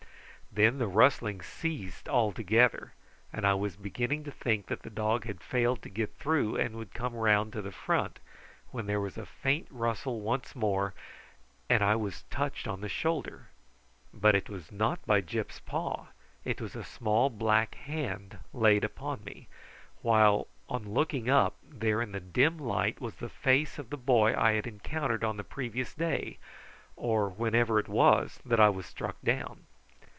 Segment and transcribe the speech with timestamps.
[0.53, 2.91] Then the rustling ceased altogether,
[3.31, 6.75] and I was beginning to think that the dog had failed to get through and
[6.75, 8.19] would come round to the front,
[8.71, 10.93] when there was a faint rustle once more,
[11.69, 13.47] and I was touched on the shoulder.
[14.13, 16.07] But it was not by Gyp's paw;
[16.43, 19.47] it was a small black hand laid upon me;
[20.01, 24.35] while, on looking up, there in the dim light was the face of the boy
[24.35, 26.39] I had encountered on the previous day,
[26.97, 29.63] or whenever it was that I was struck down.